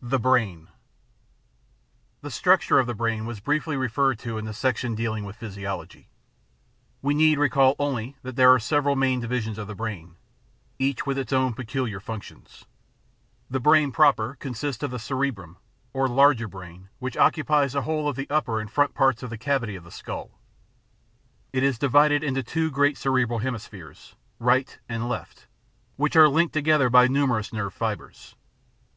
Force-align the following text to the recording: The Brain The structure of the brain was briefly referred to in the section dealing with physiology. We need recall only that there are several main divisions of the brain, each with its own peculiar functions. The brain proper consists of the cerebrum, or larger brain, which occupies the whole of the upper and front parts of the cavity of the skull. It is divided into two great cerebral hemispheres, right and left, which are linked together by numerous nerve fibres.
The 0.00 0.20
Brain 0.20 0.68
The 2.20 2.30
structure 2.30 2.78
of 2.78 2.86
the 2.86 2.94
brain 2.94 3.26
was 3.26 3.40
briefly 3.40 3.76
referred 3.76 4.16
to 4.20 4.38
in 4.38 4.44
the 4.44 4.52
section 4.54 4.94
dealing 4.94 5.24
with 5.24 5.34
physiology. 5.34 6.08
We 7.02 7.14
need 7.14 7.36
recall 7.36 7.74
only 7.76 8.14
that 8.22 8.36
there 8.36 8.54
are 8.54 8.60
several 8.60 8.94
main 8.94 9.18
divisions 9.18 9.58
of 9.58 9.66
the 9.66 9.74
brain, 9.74 10.14
each 10.78 11.04
with 11.04 11.18
its 11.18 11.32
own 11.32 11.54
peculiar 11.54 11.98
functions. 11.98 12.64
The 13.50 13.58
brain 13.58 13.90
proper 13.90 14.36
consists 14.38 14.84
of 14.84 14.92
the 14.92 15.00
cerebrum, 15.00 15.56
or 15.92 16.06
larger 16.06 16.46
brain, 16.46 16.88
which 17.00 17.16
occupies 17.16 17.72
the 17.72 17.82
whole 17.82 18.08
of 18.08 18.14
the 18.14 18.30
upper 18.30 18.60
and 18.60 18.70
front 18.70 18.94
parts 18.94 19.24
of 19.24 19.30
the 19.30 19.36
cavity 19.36 19.74
of 19.74 19.82
the 19.82 19.90
skull. 19.90 20.38
It 21.52 21.64
is 21.64 21.76
divided 21.76 22.22
into 22.22 22.44
two 22.44 22.70
great 22.70 22.96
cerebral 22.96 23.40
hemispheres, 23.40 24.14
right 24.38 24.78
and 24.88 25.08
left, 25.08 25.48
which 25.96 26.14
are 26.14 26.28
linked 26.28 26.54
together 26.54 26.88
by 26.88 27.08
numerous 27.08 27.52
nerve 27.52 27.74
fibres. 27.74 28.36